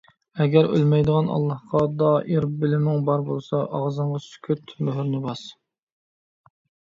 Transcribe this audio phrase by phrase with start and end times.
[0.43, 5.45] ئەگەر ئۆلمەيدىغان ئاللاھقا دائىر بىلىمىڭ بار بولسا، ئاغزىڭغا سۈكۈت مۆھۈرىنى باس.